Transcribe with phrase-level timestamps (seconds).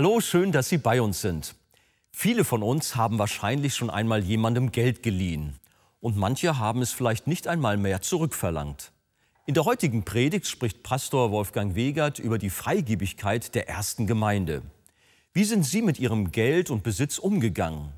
[0.00, 1.56] Hallo, schön, dass Sie bei uns sind.
[2.12, 5.58] Viele von uns haben wahrscheinlich schon einmal jemandem Geld geliehen
[5.98, 8.92] und manche haben es vielleicht nicht einmal mehr zurückverlangt.
[9.44, 14.62] In der heutigen Predigt spricht Pastor Wolfgang Wegert über die Freigebigkeit der ersten Gemeinde.
[15.32, 17.88] Wie sind Sie mit Ihrem Geld und Besitz umgegangen?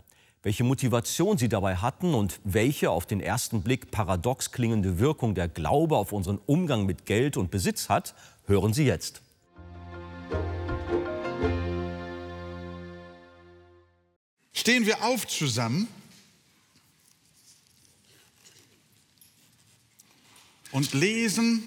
[0.43, 5.49] Welche Motivation Sie dabei hatten und welche auf den ersten Blick paradox klingende Wirkung der
[5.49, 8.15] Glaube auf unseren Umgang mit Geld und Besitz hat,
[8.47, 9.21] hören Sie jetzt.
[14.61, 15.89] Stehen wir auf zusammen
[20.71, 21.65] und lesen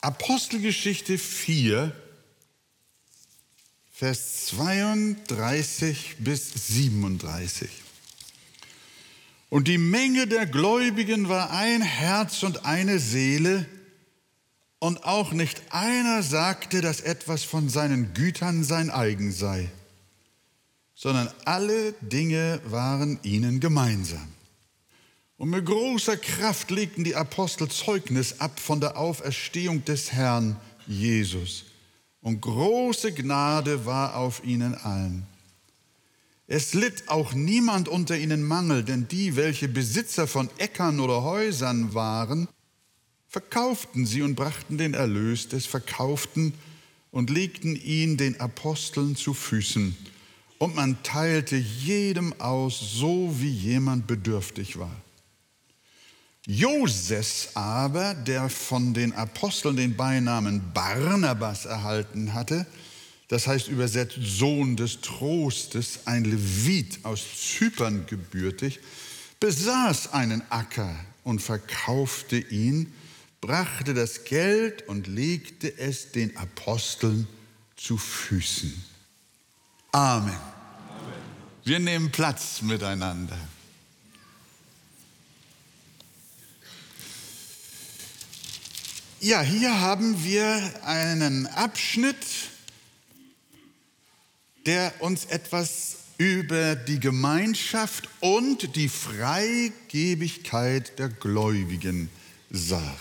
[0.00, 1.94] Apostelgeschichte 4,
[3.92, 7.68] Vers 32 bis 37.
[9.50, 13.68] Und die Menge der Gläubigen war ein Herz und eine Seele,
[14.78, 19.70] und auch nicht einer sagte, dass etwas von seinen Gütern sein eigen sei,
[21.04, 24.26] sondern alle Dinge waren ihnen gemeinsam.
[25.36, 31.66] Und mit großer Kraft legten die Apostel Zeugnis ab von der Auferstehung des Herrn Jesus.
[32.22, 35.26] Und große Gnade war auf ihnen allen.
[36.46, 41.92] Es litt auch niemand unter ihnen Mangel, denn die, welche Besitzer von Äckern oder Häusern
[41.92, 42.48] waren,
[43.28, 46.54] verkauften sie und brachten den Erlös des Verkauften
[47.10, 50.13] und legten ihn den Aposteln zu Füßen.
[50.64, 54.96] Und man teilte jedem aus, so wie jemand bedürftig war.
[56.46, 62.66] Joses aber, der von den Aposteln den Beinamen Barnabas erhalten hatte,
[63.28, 68.80] das heißt übersetzt Sohn des Trostes, ein Levit aus Zypern gebürtig,
[69.40, 72.90] besaß einen Acker und verkaufte ihn,
[73.42, 77.28] brachte das Geld und legte es den Aposteln
[77.76, 78.82] zu Füßen.
[79.92, 80.53] Amen.
[81.66, 83.38] Wir nehmen Platz miteinander.
[89.20, 92.18] Ja, hier haben wir einen Abschnitt,
[94.66, 102.10] der uns etwas über die Gemeinschaft und die Freigebigkeit der Gläubigen
[102.50, 103.00] sagt.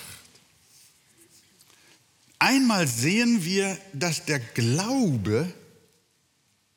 [2.40, 5.54] Einmal sehen wir, dass der Glaube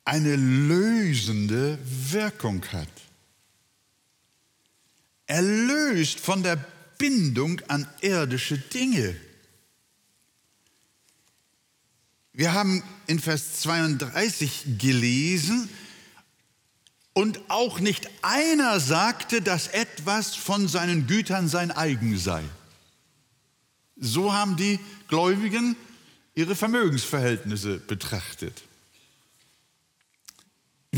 [0.07, 2.87] eine lösende Wirkung hat.
[5.25, 6.55] Er löst von der
[6.97, 9.15] Bindung an irdische Dinge.
[12.33, 15.69] Wir haben in Vers 32 gelesen,
[17.17, 22.43] und auch nicht einer sagte, dass etwas von seinen Gütern sein eigen sei.
[23.95, 25.75] So haben die Gläubigen
[26.35, 28.61] ihre Vermögensverhältnisse betrachtet.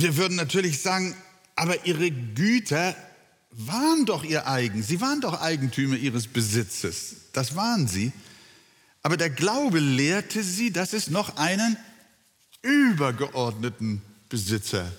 [0.01, 1.13] Wir würden natürlich sagen,
[1.55, 2.95] aber ihre Güter
[3.51, 4.81] waren doch ihr eigen.
[4.81, 7.15] Sie waren doch Eigentümer ihres Besitzes.
[7.33, 8.13] Das waren sie.
[9.01, 11.75] Aber der Glaube lehrte sie, dass es noch einen
[12.61, 14.89] übergeordneten Besitzer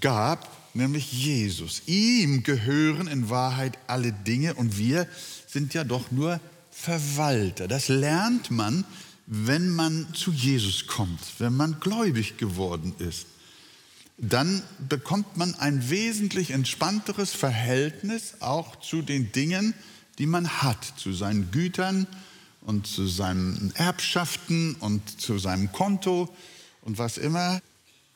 [0.00, 1.82] gab, nämlich Jesus.
[1.86, 5.06] Ihm gehören in Wahrheit alle Dinge und wir
[5.46, 6.40] sind ja doch nur
[6.72, 7.68] Verwalter.
[7.68, 8.84] Das lernt man,
[9.26, 13.26] wenn man zu Jesus kommt, wenn man gläubig geworden ist.
[14.20, 19.74] Dann bekommt man ein wesentlich entspannteres Verhältnis auch zu den Dingen,
[20.18, 22.06] die man hat, zu seinen Gütern,
[22.62, 26.34] und zu seinen Erbschaften und zu seinem Konto
[26.82, 27.60] und was immer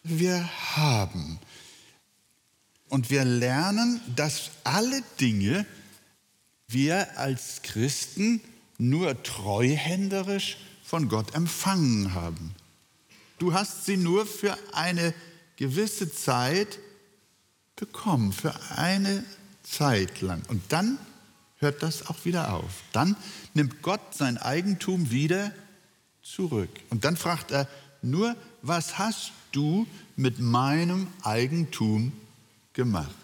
[0.02, 1.38] wir haben.
[2.88, 5.66] Und wir lernen, dass alle Dinge
[6.68, 8.40] wir als Christen
[8.78, 12.54] nur treuhänderisch von Gott empfangen haben.
[13.38, 15.14] Du hast sie nur für eine
[15.56, 16.78] gewisse Zeit
[17.76, 19.24] bekommen, für eine
[19.62, 20.42] Zeit lang.
[20.48, 20.98] Und dann
[21.58, 22.82] hört das auch wieder auf.
[22.92, 23.16] Dann
[23.54, 25.52] nimmt Gott sein Eigentum wieder
[26.22, 26.70] zurück.
[26.90, 27.68] Und dann fragt er
[28.02, 29.86] nur, was hast du
[30.16, 32.12] mit meinem Eigentum
[32.72, 33.14] gemacht?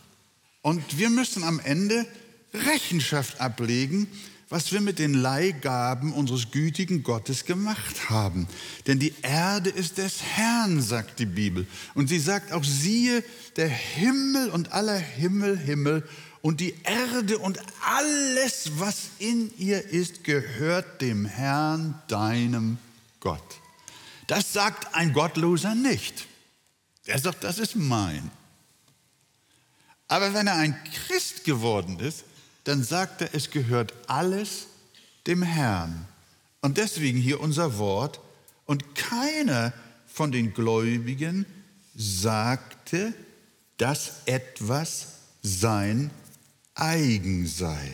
[0.62, 2.06] Und wir müssen am Ende
[2.52, 4.08] Rechenschaft ablegen,
[4.50, 8.48] was wir mit den Leihgaben unseres gütigen Gottes gemacht haben.
[8.88, 11.68] Denn die Erde ist des Herrn, sagt die Bibel.
[11.94, 13.22] Und sie sagt auch, siehe,
[13.56, 16.06] der Himmel und aller Himmel, Himmel
[16.42, 22.78] und die Erde und alles, was in ihr ist, gehört dem Herrn, deinem
[23.20, 23.60] Gott.
[24.26, 26.26] Das sagt ein Gottloser nicht.
[27.06, 28.30] Er sagt, das ist mein.
[30.08, 30.76] Aber wenn er ein
[31.06, 32.24] Christ geworden ist,
[32.64, 34.66] dann sagt er, es gehört alles
[35.26, 36.06] dem Herrn.
[36.60, 38.20] Und deswegen hier unser Wort,
[38.66, 39.72] Und keiner
[40.06, 41.44] von den Gläubigen
[41.96, 43.12] sagte,
[43.78, 45.08] dass etwas
[45.42, 46.12] sein
[46.76, 47.92] eigen sei.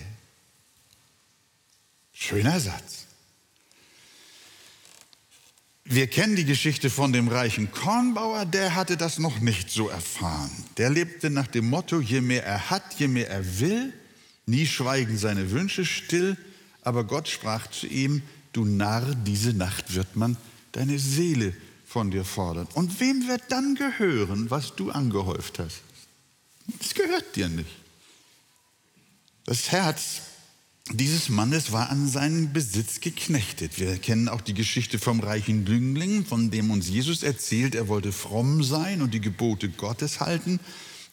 [2.13, 3.07] Schöner Satz.
[5.85, 10.51] Wir kennen die Geschichte von dem reichen Kornbauer, der hatte das noch nicht so erfahren.
[10.77, 13.93] Der lebte nach dem Motto, je mehr er hat, je mehr er will,
[14.46, 16.37] nie schweigen seine Wünsche still,
[16.82, 18.22] aber Gott sprach zu ihm,
[18.52, 20.37] du Narr, diese Nacht wird man
[20.72, 21.54] deine Seele
[21.87, 22.69] von dir fordern.
[22.75, 25.82] Und wem wird dann gehören, was du angehäuft hast?
[26.78, 27.70] Das gehört dir nicht.
[29.44, 30.22] Das Herz
[30.93, 33.81] dieses Mannes war an seinen Besitz geknechtet.
[33.81, 38.12] Wir kennen auch die Geschichte vom reichen Jüngling, von dem uns Jesus erzählt, er wollte
[38.12, 40.60] fromm sein und die Gebote Gottes halten,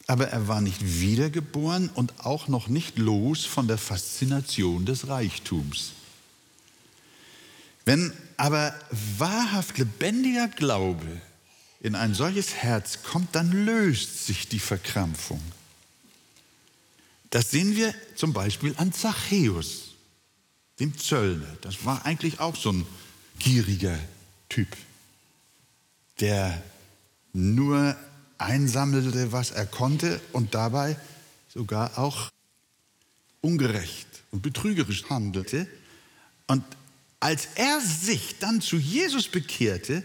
[0.06, 5.92] aber er war nicht wiedergeboren und auch noch nicht los von der Faszination des Reichtums.
[7.84, 8.74] Wenn aber
[9.18, 11.06] wahrhaft lebendiger Glaube
[11.80, 15.40] in ein solches Herz kommt, dann löst sich die Verkrampfung.
[17.30, 19.94] Das sehen wir zum Beispiel an Zachäus,
[20.80, 21.56] dem Zöllner.
[21.62, 22.86] Das war eigentlich auch so ein
[23.38, 23.98] gieriger
[24.48, 24.68] Typ,
[26.20, 26.62] der
[27.32, 27.96] nur
[28.38, 30.96] einsammelte, was er konnte und dabei
[31.52, 32.30] sogar auch
[33.40, 35.66] ungerecht und betrügerisch handelte.
[36.46, 36.64] Und
[37.20, 40.04] als er sich dann zu Jesus bekehrte,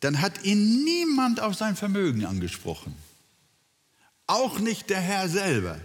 [0.00, 2.94] dann hat ihn niemand auf sein Vermögen angesprochen.
[4.26, 5.78] Auch nicht der Herr selber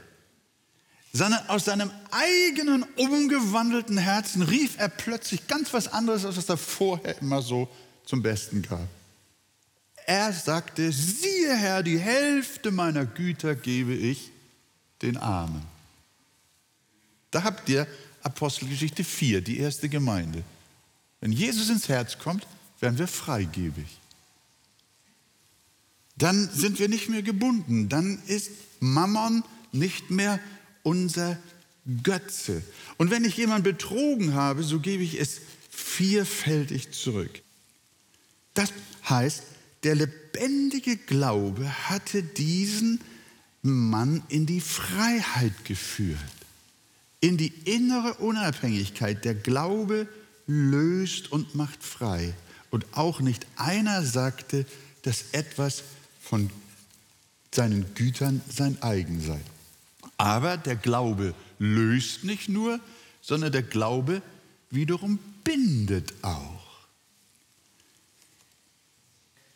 [1.13, 6.57] sondern aus seinem eigenen umgewandelten Herzen rief er plötzlich ganz was anderes, als was er
[6.57, 7.69] vorher immer so
[8.05, 8.87] zum Besten gab.
[10.05, 14.31] Er sagte, siehe Herr, die Hälfte meiner Güter gebe ich
[15.01, 15.63] den Armen.
[17.31, 17.87] Da habt ihr
[18.23, 20.43] Apostelgeschichte 4, die erste Gemeinde.
[21.21, 22.45] Wenn Jesus ins Herz kommt,
[22.79, 23.99] werden wir freigebig.
[26.17, 27.89] Dann sind wir nicht mehr gebunden.
[27.89, 30.39] Dann ist Mammon nicht mehr
[30.83, 31.37] unser
[32.03, 32.61] Götze.
[32.97, 37.41] Und wenn ich jemanden betrogen habe, so gebe ich es vierfältig zurück.
[38.53, 38.71] Das
[39.07, 39.43] heißt,
[39.83, 43.01] der lebendige Glaube hatte diesen
[43.61, 46.19] Mann in die Freiheit geführt,
[47.19, 49.23] in die innere Unabhängigkeit.
[49.25, 50.07] Der Glaube
[50.47, 52.33] löst und macht frei.
[52.69, 54.65] Und auch nicht einer sagte,
[55.03, 55.83] dass etwas
[56.21, 56.49] von
[57.53, 59.39] seinen Gütern sein eigen sei.
[60.17, 62.79] Aber der Glaube löst nicht nur,
[63.21, 64.21] sondern der Glaube
[64.69, 66.50] wiederum bindet auch.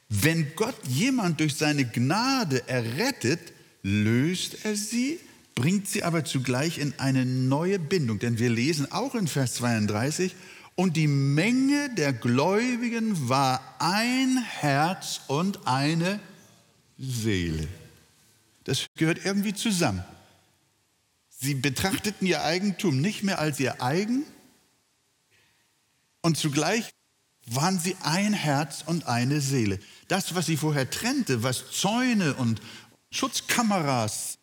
[0.09, 5.19] Wenn Gott jemand durch seine Gnade errettet, löst er sie,
[5.55, 8.19] bringt sie aber zugleich in eine neue Bindung.
[8.19, 10.35] Denn wir lesen auch in Vers 32,
[10.75, 16.19] und die Menge der Gläubigen war ein Herz und eine
[16.97, 17.67] Seele.
[18.65, 20.03] Das gehört irgendwie zusammen.
[21.29, 24.25] Sie betrachteten ihr Eigentum nicht mehr als ihr eigen
[26.21, 26.89] und zugleich
[27.45, 29.79] waren sie ein Herz und eine Seele.
[30.07, 32.61] Das, was sie vorher trennte, was Zäune und
[33.11, 34.37] Schutzkameras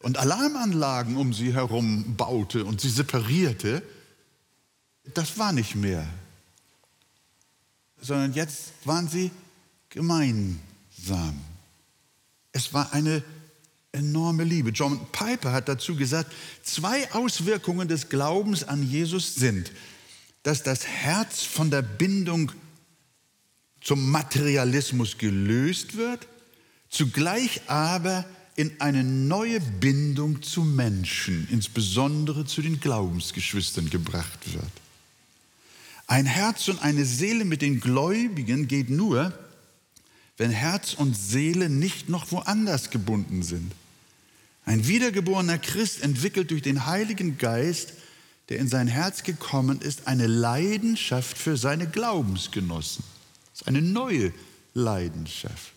[0.00, 3.82] und Alarmanlagen um sie herum baute und sie separierte,
[5.14, 6.06] das war nicht mehr.
[8.00, 9.30] Sondern jetzt waren sie
[9.88, 11.40] gemeinsam.
[12.52, 13.22] Es war eine
[13.92, 14.70] enorme Liebe.
[14.70, 16.32] John Piper hat dazu gesagt,
[16.62, 19.70] zwei Auswirkungen des Glaubens an Jesus sind,
[20.44, 22.52] dass das Herz von der Bindung
[23.80, 26.28] zum Materialismus gelöst wird,
[26.88, 28.24] zugleich aber
[28.54, 34.70] in eine neue Bindung zu Menschen, insbesondere zu den Glaubensgeschwistern gebracht wird.
[36.06, 39.36] Ein Herz und eine Seele mit den Gläubigen geht nur,
[40.36, 43.72] wenn Herz und Seele nicht noch woanders gebunden sind.
[44.66, 47.94] Ein wiedergeborener Christ entwickelt durch den Heiligen Geist,
[48.48, 53.04] der in sein Herz gekommen ist, eine Leidenschaft für seine Glaubensgenossen.
[53.52, 54.32] Das ist eine neue
[54.74, 55.72] Leidenschaft.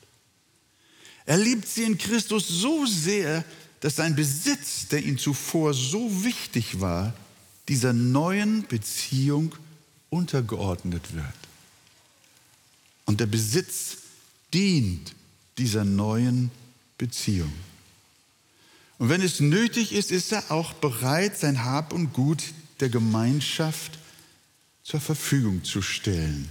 [1.26, 3.44] Er liebt sie in Christus so sehr,
[3.80, 7.14] dass sein Besitz, der ihm zuvor so wichtig war,
[7.68, 9.54] dieser neuen Beziehung
[10.10, 11.26] untergeordnet wird.
[13.06, 13.98] Und der Besitz
[14.54, 15.14] dient
[15.58, 16.50] dieser neuen
[16.98, 17.54] Beziehung.
[18.98, 22.44] Und wenn es nötig ist, ist er auch bereit, sein Hab und Gut
[22.80, 23.98] der Gemeinschaft
[24.84, 26.48] zur Verfügung zu stellen.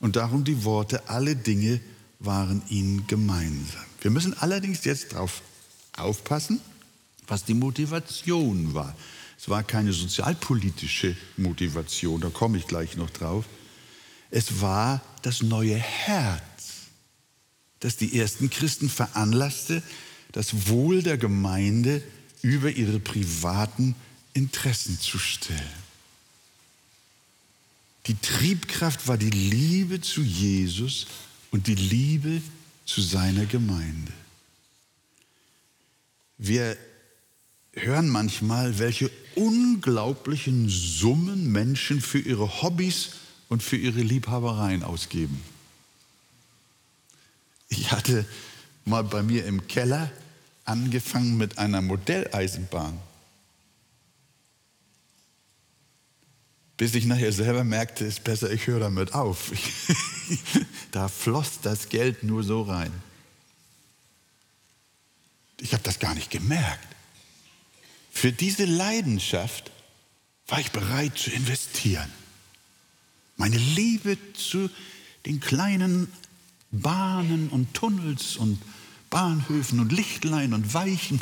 [0.00, 1.80] Und darum die Worte, alle Dinge
[2.18, 3.84] waren ihnen gemeinsam.
[4.00, 5.42] Wir müssen allerdings jetzt darauf
[5.96, 6.60] aufpassen,
[7.26, 8.94] was die Motivation war.
[9.38, 13.44] Es war keine sozialpolitische Motivation, da komme ich gleich noch drauf.
[14.30, 16.42] Es war das neue Herz,
[17.80, 19.82] das die ersten Christen veranlasste,
[20.32, 22.02] das Wohl der Gemeinde
[22.42, 23.94] über ihre privaten
[24.34, 25.84] Interessen zu stellen.
[28.06, 31.06] Die Triebkraft war die Liebe zu Jesus
[31.50, 32.42] und die Liebe
[32.84, 34.12] zu seiner Gemeinde.
[36.36, 36.76] Wir
[37.72, 43.10] hören manchmal, welche unglaublichen Summen Menschen für ihre Hobbys
[43.48, 45.40] und für ihre Liebhabereien ausgeben.
[47.68, 48.26] Ich hatte
[48.84, 50.10] mal bei mir im Keller
[50.64, 52.98] angefangen mit einer Modelleisenbahn.
[56.76, 59.52] Bis ich nachher selber merkte, ist besser, ich höre damit auf.
[60.90, 62.92] da floss das Geld nur so rein.
[65.60, 66.88] Ich habe das gar nicht gemerkt.
[68.10, 69.70] Für diese Leidenschaft
[70.48, 72.10] war ich bereit zu investieren.
[73.36, 74.68] Meine Liebe zu
[75.26, 76.12] den kleinen
[76.70, 78.60] Bahnen und Tunnels und
[79.10, 81.20] Bahnhöfen und Lichtlein und Weichen.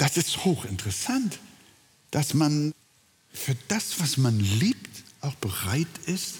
[0.00, 1.38] Das ist hochinteressant,
[2.10, 2.72] dass man
[3.34, 4.88] für das, was man liebt,
[5.20, 6.36] auch bereit ist,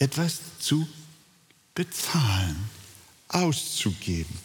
[0.00, 0.88] etwas zu
[1.76, 2.56] bezahlen,
[3.28, 4.36] auszugeben.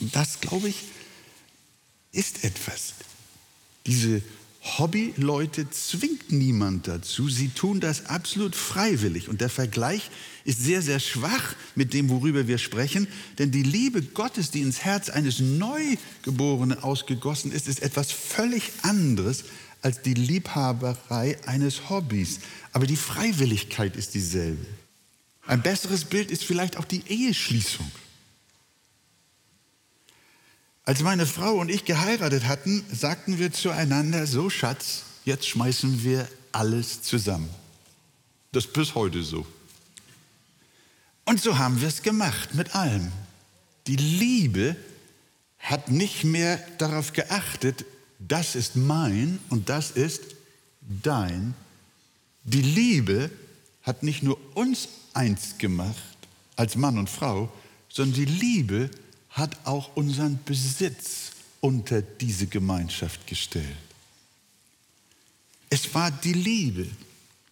[0.00, 0.76] Und das, glaube ich,
[2.12, 2.94] ist etwas.
[3.84, 4.22] Diese
[4.62, 7.30] Hobbyleute zwingt niemand dazu.
[7.30, 9.28] Sie tun das absolut freiwillig.
[9.28, 10.10] Und der Vergleich
[10.44, 13.08] ist sehr, sehr schwach mit dem, worüber wir sprechen.
[13.38, 19.44] Denn die Liebe Gottes, die ins Herz eines Neugeborenen ausgegossen ist, ist etwas völlig anderes
[19.80, 22.40] als die Liebhaberei eines Hobbys.
[22.72, 24.66] Aber die Freiwilligkeit ist dieselbe.
[25.46, 27.90] Ein besseres Bild ist vielleicht auch die Eheschließung.
[30.84, 36.26] Als meine Frau und ich geheiratet hatten, sagten wir zueinander, so Schatz, jetzt schmeißen wir
[36.52, 37.50] alles zusammen.
[38.52, 39.46] Das ist bis heute so.
[41.24, 43.12] Und so haben wir es gemacht mit allem.
[43.86, 44.74] Die Liebe
[45.58, 47.84] hat nicht mehr darauf geachtet,
[48.18, 50.22] das ist mein und das ist
[50.80, 51.54] dein.
[52.44, 53.30] Die Liebe
[53.82, 55.96] hat nicht nur uns eins gemacht
[56.56, 57.52] als Mann und Frau,
[57.88, 59.09] sondern die Liebe hat
[59.64, 63.64] auch unseren Besitz unter diese Gemeinschaft gestellt.
[65.68, 66.86] Es war die Liebe.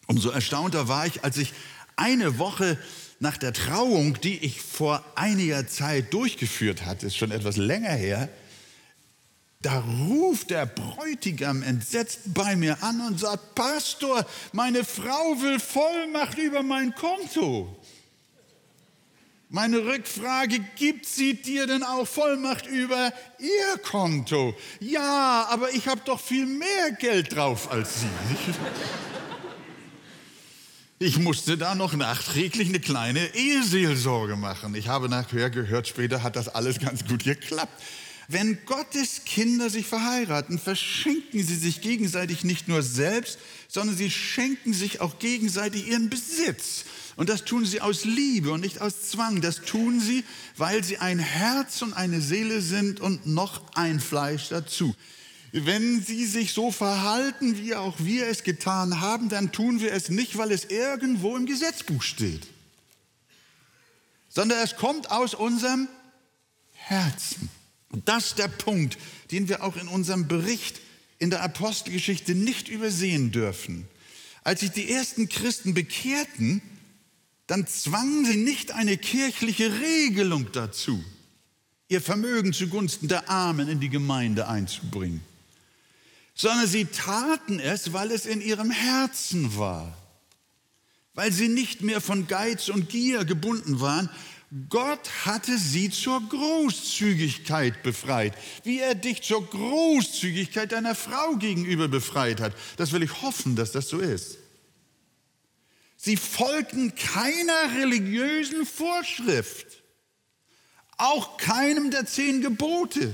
[0.06, 1.52] Umso erstaunter war ich, als ich
[1.96, 2.78] eine Woche
[3.20, 8.28] nach der Trauung, die ich vor einiger Zeit durchgeführt hatte, ist schon etwas länger her,
[9.60, 16.38] da ruft der Bräutigam entsetzt bei mir an und sagt, Pastor, meine Frau will Vollmacht
[16.38, 17.76] über mein Konto.
[19.50, 24.54] Meine Rückfrage, gibt sie dir denn auch Vollmacht über ihr Konto?
[24.78, 28.06] Ja, aber ich habe doch viel mehr Geld drauf als sie.
[30.98, 34.74] Ich musste da noch nachträglich eine kleine Eheseelsorge machen.
[34.74, 37.72] Ich habe nachher gehört, später hat das alles ganz gut geklappt.
[38.30, 43.38] Wenn Gottes Kinder sich verheiraten, verschenken sie sich gegenseitig nicht nur selbst,
[43.68, 46.84] sondern sie schenken sich auch gegenseitig ihren Besitz.
[47.18, 49.40] Und das tun sie aus Liebe und nicht aus Zwang.
[49.40, 50.22] Das tun sie,
[50.56, 54.94] weil sie ein Herz und eine Seele sind und noch ein Fleisch dazu.
[55.50, 60.10] Wenn sie sich so verhalten, wie auch wir es getan haben, dann tun wir es
[60.10, 62.46] nicht, weil es irgendwo im Gesetzbuch steht,
[64.28, 65.88] sondern es kommt aus unserem
[66.70, 67.48] Herzen.
[67.90, 68.96] Und das ist der Punkt,
[69.32, 70.80] den wir auch in unserem Bericht
[71.18, 73.88] in der Apostelgeschichte nicht übersehen dürfen.
[74.44, 76.62] Als sich die ersten Christen bekehrten,
[77.48, 81.02] dann zwangen sie nicht eine kirchliche Regelung dazu,
[81.88, 85.22] ihr Vermögen zugunsten der Armen in die Gemeinde einzubringen,
[86.34, 89.96] sondern sie taten es, weil es in ihrem Herzen war,
[91.14, 94.10] weil sie nicht mehr von Geiz und Gier gebunden waren,
[94.68, 102.40] Gott hatte sie zur Großzügigkeit befreit, wie er dich zur Großzügigkeit deiner Frau gegenüber befreit
[102.40, 102.54] hat.
[102.76, 104.38] Das will ich hoffen, dass das so ist.
[105.98, 109.82] Sie folgten keiner religiösen Vorschrift,
[110.96, 113.12] auch keinem der zehn Gebote.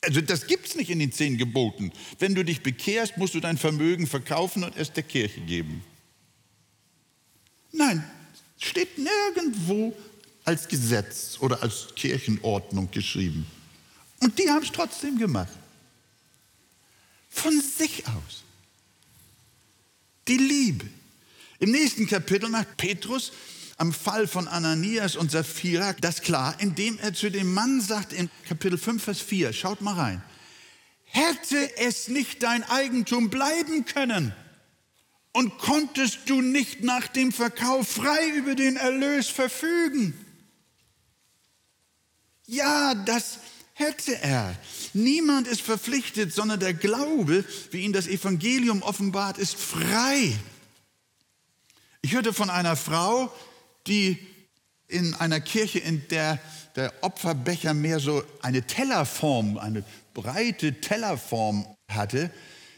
[0.00, 1.92] Also das gibt es nicht in den zehn Geboten.
[2.18, 5.84] Wenn du dich bekehrst, musst du dein Vermögen verkaufen und es der Kirche geben.
[7.72, 8.08] Nein,
[8.58, 9.96] Steht nirgendwo
[10.44, 13.46] als Gesetz oder als Kirchenordnung geschrieben.
[14.20, 15.52] Und die haben es trotzdem gemacht.
[17.30, 18.42] Von sich aus.
[20.28, 20.86] Die Liebe.
[21.58, 23.32] Im nächsten Kapitel macht Petrus
[23.78, 28.28] am Fall von Ananias und Sapphira das klar, indem er zu dem Mann sagt in
[28.46, 30.22] Kapitel 5, Vers 4, schaut mal rein,
[31.04, 34.34] hätte es nicht dein Eigentum bleiben können?
[35.32, 40.14] Und konntest du nicht nach dem Verkauf frei über den Erlös verfügen?
[42.46, 43.38] Ja, das
[43.74, 44.58] hätte er.
[44.94, 50.32] Niemand ist verpflichtet, sondern der Glaube, wie ihn das Evangelium offenbart, ist frei.
[52.02, 53.32] Ich hörte von einer Frau,
[53.86, 54.18] die
[54.86, 56.40] in einer Kirche, in der
[56.78, 59.82] der Opferbecher mehr so eine Tellerform, eine
[60.14, 62.30] breite Tellerform hatte,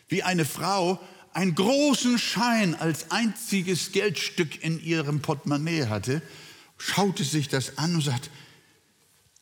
[0.08, 0.98] wie eine Frau
[1.34, 6.22] einen großen Schein als einziges Geldstück in ihrem Portemonnaie hatte,
[6.78, 8.30] schaute sich das an und sagte,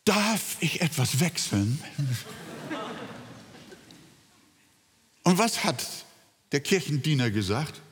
[0.04, 1.80] darf ich etwas wechseln?
[5.28, 5.84] Und was hat
[6.52, 7.82] der Kirchendiener gesagt?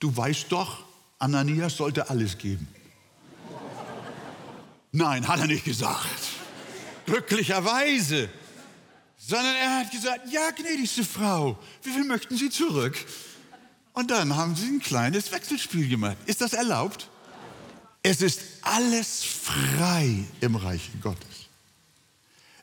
[0.00, 0.84] Du weißt doch,
[1.20, 2.66] Ananias sollte alles geben.
[4.90, 6.08] Nein, hat er nicht gesagt.
[7.06, 8.28] Glücklicherweise.
[9.16, 12.96] Sondern er hat gesagt, ja, gnädigste Frau, wie viel möchten Sie zurück?
[13.92, 16.16] Und dann haben sie ein kleines Wechselspiel gemacht.
[16.26, 17.08] Ist das erlaubt?
[18.02, 21.46] Es ist alles frei im Reich Gottes.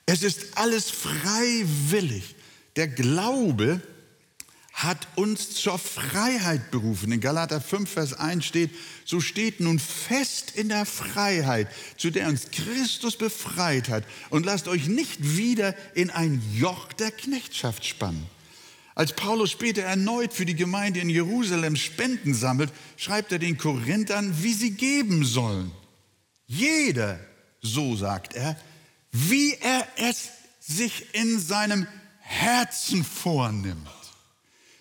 [0.06, 2.36] Es ist alles freiwillig.
[2.76, 3.82] Der Glaube
[4.80, 7.12] hat uns zur Freiheit berufen.
[7.12, 8.72] In Galater 5, Vers 1 steht,
[9.04, 11.68] so steht nun fest in der Freiheit,
[11.98, 17.12] zu der uns Christus befreit hat und lasst euch nicht wieder in ein Joch der
[17.12, 18.26] Knechtschaft spannen.
[18.96, 24.34] Als Paulus später erneut für die Gemeinde in Jerusalem Spenden sammelt, schreibt er den Korinthern,
[24.42, 25.72] wie sie geben sollen.
[26.48, 27.20] Jeder,
[27.62, 28.58] so sagt er,
[29.12, 30.30] wie er es
[30.62, 31.86] sich in seinem
[32.22, 33.99] Herzen vornimmt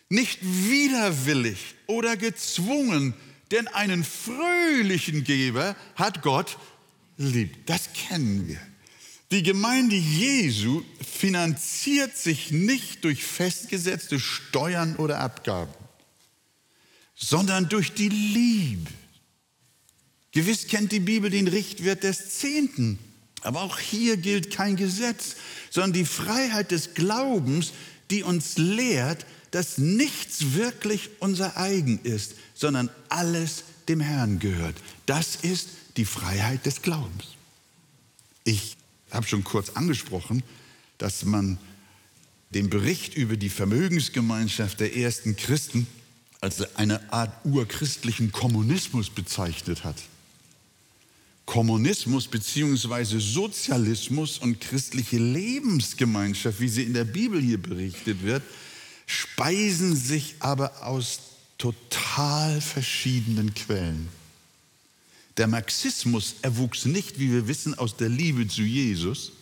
[0.09, 3.15] nicht widerwillig oder gezwungen,
[3.51, 6.59] denn einen fröhlichen Geber hat Gott
[7.17, 7.67] lieb.
[7.67, 8.61] Das kennen wir.
[9.31, 15.73] Die Gemeinde Jesu finanziert sich nicht durch festgesetzte Steuern oder Abgaben,
[17.15, 18.91] sondern durch die Liebe.
[20.33, 22.99] Gewiss kennt die Bibel den Richtwert des Zehnten,
[23.43, 25.37] aber auch hier gilt kein Gesetz,
[25.71, 27.73] sondern die Freiheit des Glaubens,
[28.11, 34.77] die uns lehrt, dass nichts wirklich unser eigen ist, sondern alles dem Herrn gehört.
[35.07, 37.25] Das ist die Freiheit des Glaubens.
[38.45, 38.77] Ich
[39.11, 40.43] habe schon kurz angesprochen,
[40.99, 41.59] dass man
[42.51, 45.87] den Bericht über die Vermögensgemeinschaft der ersten Christen
[46.41, 49.97] als eine Art urchristlichen Kommunismus bezeichnet hat.
[51.47, 53.19] Kommunismus bzw.
[53.19, 58.43] Sozialismus und christliche Lebensgemeinschaft, wie sie in der Bibel hier berichtet wird,
[59.09, 61.19] speisen sich aber aus
[61.57, 64.09] total verschiedenen Quellen.
[65.39, 69.33] Der Marxismus erwuchs nicht, wie wir wissen, aus der Liebe zu Jesus,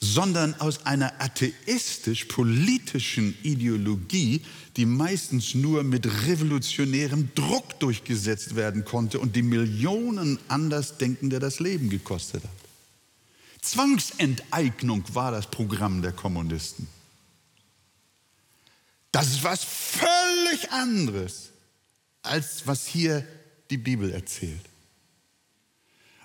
[0.00, 4.42] sondern aus einer atheistisch-politischen Ideologie,
[4.76, 11.90] die meistens nur mit revolutionärem Druck durchgesetzt werden konnte und die Millionen Andersdenkende das Leben
[11.90, 12.61] gekostet hat.
[13.62, 16.88] Zwangsenteignung war das Programm der Kommunisten.
[19.12, 21.50] Das ist was völlig anderes,
[22.22, 23.26] als was hier
[23.70, 24.68] die Bibel erzählt.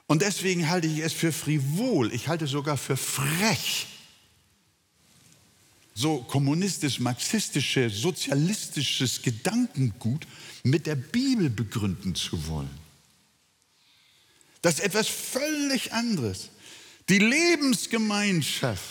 [0.07, 3.87] Und deswegen halte ich es für frivol, ich halte es sogar für frech,
[5.93, 10.25] so kommunistisch, marxistische, sozialistisches Gedankengut
[10.63, 12.69] mit der Bibel begründen zu wollen.
[14.61, 16.49] Das ist etwas völlig anderes.
[17.09, 18.81] Die Lebensgemeinschaft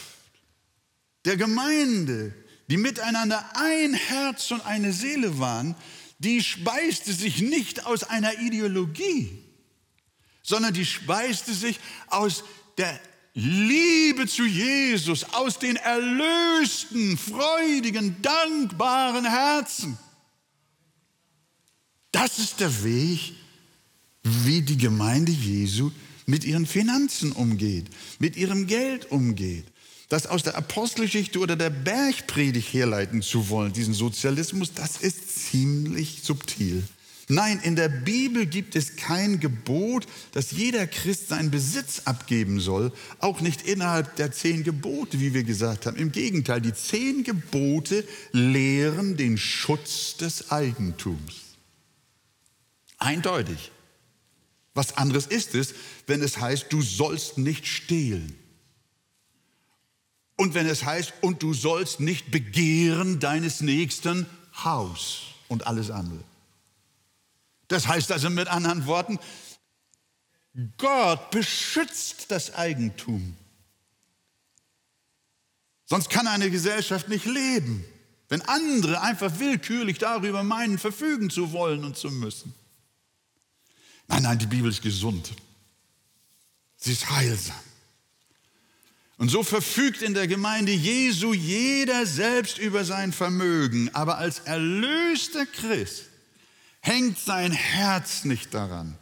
[1.25, 2.35] der Gemeinde,
[2.69, 5.75] die miteinander ein Herz und eine Seele waren,
[6.19, 9.43] die speiste sich nicht aus einer Ideologie,
[10.43, 12.43] sondern die speiste sich aus
[12.79, 12.99] der
[13.35, 19.99] Liebe zu Jesus, aus den erlösten, freudigen, dankbaren Herzen.
[22.13, 23.35] Das ist der Weg,
[24.23, 25.91] wie die Gemeinde Jesu
[26.27, 27.87] mit ihren Finanzen umgeht,
[28.19, 29.65] mit ihrem Geld umgeht.
[30.09, 36.21] Das aus der Apostelgeschichte oder der Bergpredigt herleiten zu wollen, diesen Sozialismus, das ist ziemlich
[36.23, 36.85] subtil.
[37.29, 42.93] Nein, in der Bibel gibt es kein Gebot, dass jeder Christ seinen Besitz abgeben soll,
[43.19, 45.97] auch nicht innerhalb der zehn Gebote, wie wir gesagt haben.
[45.97, 51.57] Im Gegenteil, die zehn Gebote lehren den Schutz des Eigentums.
[52.99, 53.73] Eindeutig.
[54.77, 55.75] Was anderes ist es,
[56.07, 58.39] wenn es heißt, du sollst nicht stehlen.
[60.37, 64.27] Und wenn es heißt, und du sollst nicht begehren deines Nächsten
[64.63, 66.23] Haus und alles andere.
[67.69, 69.19] Das heißt also mit anderen Worten,
[70.77, 73.35] Gott beschützt das Eigentum.
[75.87, 77.83] Sonst kann eine Gesellschaft nicht leben,
[78.29, 82.55] wenn andere einfach willkürlich darüber meinen, verfügen zu wollen und zu müssen.
[84.09, 85.33] Nein, nein, die Bibel ist gesund.
[86.77, 87.57] Sie ist heilsam.
[89.19, 93.91] Und so verfügt in der Gemeinde Jesu jeder selbst über sein Vermögen.
[93.95, 96.05] Aber als erlöster Christ
[96.81, 98.95] hängt sein Herz nicht daran,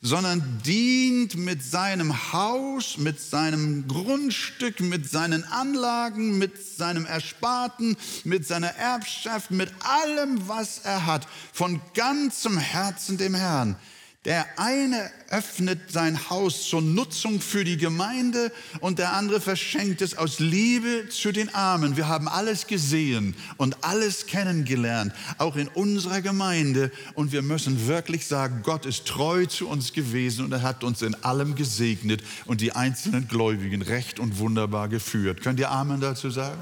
[0.00, 8.44] sondern dient mit seinem Haus, mit seinem Grundstück, mit seinen Anlagen, mit seinem Ersparten, mit
[8.44, 13.76] seiner Erbschaft, mit allem, was er hat, von ganzem Herzen dem Herrn.
[14.24, 20.16] Der eine öffnet sein Haus zur Nutzung für die Gemeinde und der andere verschenkt es
[20.16, 21.96] aus Liebe zu den Armen.
[21.96, 26.92] Wir haben alles gesehen und alles kennengelernt, auch in unserer Gemeinde.
[27.14, 31.02] Und wir müssen wirklich sagen, Gott ist treu zu uns gewesen und er hat uns
[31.02, 35.40] in allem gesegnet und die einzelnen Gläubigen recht und wunderbar geführt.
[35.40, 36.60] Könnt ihr Amen dazu sagen?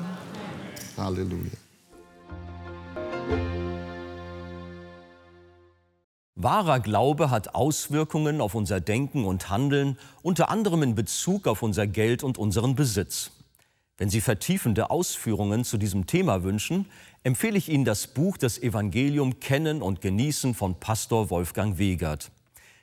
[0.96, 1.69] Halleluja.
[6.42, 11.86] Wahrer Glaube hat Auswirkungen auf unser Denken und Handeln, unter anderem in Bezug auf unser
[11.86, 13.32] Geld und unseren Besitz.
[13.98, 16.86] Wenn Sie vertiefende Ausführungen zu diesem Thema wünschen,
[17.24, 22.30] empfehle ich Ihnen das Buch Das Evangelium Kennen und Genießen von Pastor Wolfgang Wegert.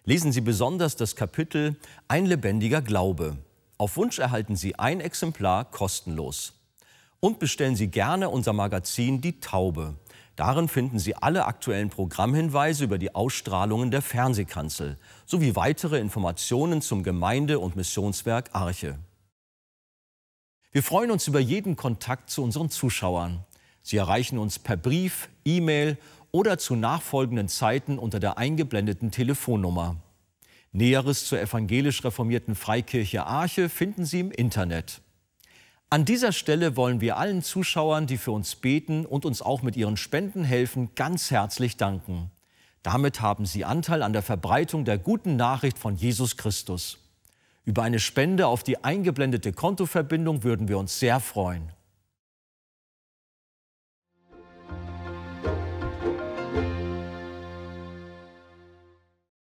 [0.06, 3.38] Lesen Sie besonders das Kapitel Ein lebendiger Glaube.
[3.80, 6.54] Auf Wunsch erhalten Sie ein Exemplar kostenlos.
[7.20, 9.96] Und bestellen Sie gerne unser Magazin Die Taube.
[10.38, 17.02] Darin finden Sie alle aktuellen Programmhinweise über die Ausstrahlungen der Fernsehkanzel sowie weitere Informationen zum
[17.02, 19.00] Gemeinde- und Missionswerk Arche.
[20.72, 23.46] Wir freuen uns über jeden Kontakt zu unseren Zuschauern.
[23.82, 25.98] Sie erreichen uns per Brief, E-Mail
[26.30, 29.96] oder zu nachfolgenden Zeiten unter der eingeblendeten Telefonnummer.
[30.72, 35.02] Näheres zur evangelisch reformierten Freikirche Arche finden Sie im Internet.
[35.90, 39.78] An dieser Stelle wollen wir allen Zuschauern, die für uns beten und uns auch mit
[39.78, 42.30] ihren Spenden helfen, ganz herzlich danken.
[42.84, 46.98] Damit haben Sie Anteil an der Verbreitung der guten Nachricht von Jesus Christus.
[47.64, 51.70] Über eine Spende auf die eingeblendete Kontoverbindung würden wir uns sehr freuen.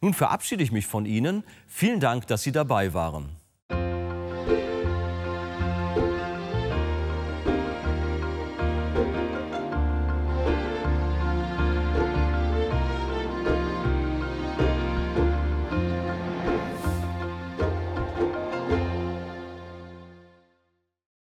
[0.00, 1.44] Nun verabschiede ich mich von Ihnen.
[1.66, 3.39] Vielen Dank, dass Sie dabei waren.